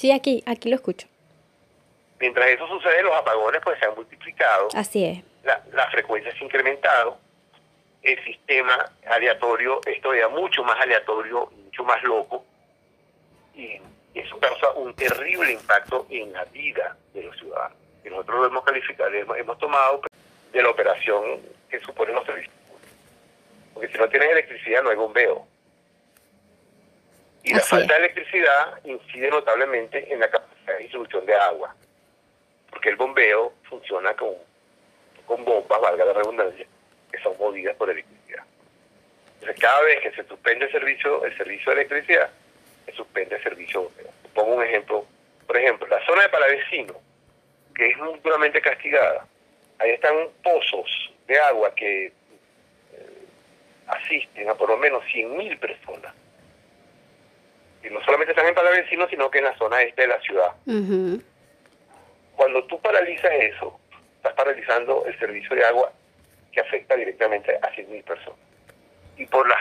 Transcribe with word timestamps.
Sí, 0.00 0.10
aquí, 0.12 0.42
aquí 0.46 0.70
lo 0.70 0.76
escucho. 0.76 1.06
Mientras 2.20 2.48
eso 2.48 2.66
sucede, 2.68 3.02
los 3.02 3.14
apagones 3.14 3.60
pues 3.62 3.78
se 3.78 3.84
han 3.84 3.94
multiplicado, 3.94 4.68
Así 4.74 5.04
es. 5.04 5.18
la, 5.44 5.62
la 5.74 5.90
frecuencia 5.90 6.32
se 6.32 6.38
ha 6.38 6.44
incrementado, 6.44 7.18
el 8.02 8.24
sistema 8.24 8.90
aleatorio 9.06 9.78
es 9.84 10.00
todavía 10.00 10.28
mucho 10.28 10.64
más 10.64 10.80
aleatorio, 10.80 11.50
mucho 11.64 11.84
más 11.84 12.02
loco, 12.02 12.46
y 13.54 13.78
eso 14.14 14.38
causa 14.38 14.70
un 14.70 14.94
terrible 14.94 15.52
impacto 15.52 16.06
en 16.08 16.32
la 16.32 16.46
vida 16.46 16.96
de 17.12 17.24
los 17.24 17.36
ciudadanos. 17.36 17.76
Que 18.02 18.08
nosotros 18.08 18.40
lo 18.40 18.46
hemos 18.46 18.64
calificado, 18.64 19.10
hemos, 19.12 19.36
hemos 19.36 19.58
tomado 19.58 20.00
de 20.50 20.62
la 20.62 20.70
operación 20.70 21.42
que 21.68 21.78
suponen 21.80 22.14
los 22.14 22.24
servicios. 22.24 22.54
Porque 23.74 23.88
si 23.88 23.98
no 23.98 24.08
tienes 24.08 24.30
electricidad 24.30 24.82
no 24.82 24.88
hay 24.88 24.96
bombeo. 24.96 25.46
Y 27.50 27.54
la 27.54 27.58
Así 27.58 27.70
falta 27.70 27.94
es. 27.94 28.00
de 28.00 28.06
electricidad 28.06 28.80
incide 28.84 29.28
notablemente 29.30 30.12
en 30.12 30.20
la 30.20 30.30
capacidad 30.30 30.74
de 30.74 30.82
distribución 30.84 31.26
de 31.26 31.34
agua. 31.34 31.74
Porque 32.70 32.90
el 32.90 32.96
bombeo 32.96 33.52
funciona 33.68 34.14
con, 34.14 34.34
con 35.26 35.44
bombas, 35.44 35.80
valga 35.80 36.04
la 36.04 36.12
redundancia, 36.12 36.64
que 37.10 37.18
son 37.20 37.36
movidas 37.38 37.74
por 37.74 37.90
electricidad. 37.90 38.44
Entonces, 39.40 39.60
cada 39.60 39.82
vez 39.82 40.00
que 40.00 40.12
se 40.12 40.24
suspende 40.28 40.66
el 40.66 40.70
servicio, 40.72 41.24
el 41.24 41.36
servicio 41.36 41.74
de 41.74 41.80
electricidad, 41.80 42.30
se 42.86 42.92
suspende 42.92 43.34
el 43.34 43.42
servicio 43.42 43.82
bombeo. 43.82 44.10
Pongo 44.32 44.54
un 44.54 44.64
ejemplo. 44.64 45.04
Por 45.46 45.56
ejemplo, 45.56 45.88
la 45.88 46.06
zona 46.06 46.22
de 46.22 46.28
Palavecino, 46.28 46.94
que 47.74 47.86
es 47.86 47.98
muy 47.98 48.16
duramente 48.20 48.60
castigada, 48.60 49.26
ahí 49.80 49.90
están 49.90 50.14
pozos 50.44 51.12
de 51.26 51.36
agua 51.40 51.74
que 51.74 52.06
eh, 52.06 52.12
asisten 53.88 54.48
a 54.48 54.54
por 54.54 54.68
lo 54.68 54.76
menos 54.76 55.02
100.000 55.06 55.58
personas. 55.58 56.14
Solamente 58.20 58.32
están 58.32 58.48
en 58.48 58.54
Palavecino, 58.54 59.08
sino 59.08 59.30
que 59.30 59.38
en 59.38 59.44
la 59.44 59.56
zona 59.56 59.80
este 59.80 60.02
de 60.02 60.08
la 60.08 60.20
ciudad. 60.20 60.52
Cuando 62.36 62.64
tú 62.64 62.78
paralizas 62.82 63.32
eso, 63.32 63.80
estás 64.16 64.34
paralizando 64.34 65.06
el 65.06 65.18
servicio 65.18 65.56
de 65.56 65.64
agua 65.64 65.90
que 66.52 66.60
afecta 66.60 66.96
directamente 66.96 67.56
a 67.56 67.72
100.000 67.72 68.04
personas. 68.04 68.38
Y 69.16 69.24
por 69.24 69.48
las 69.48 69.58